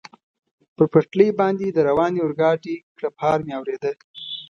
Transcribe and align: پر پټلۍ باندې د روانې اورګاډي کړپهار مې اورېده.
پر 0.75 0.85
پټلۍ 0.91 1.29
باندې 1.39 1.65
د 1.71 1.77
روانې 1.89 2.19
اورګاډي 2.21 2.75
کړپهار 2.97 3.39
مې 3.45 3.53
اورېده. 3.59 3.91